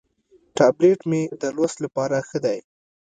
[0.57, 2.59] ټابلیټ مې د لوست لپاره ښه دی.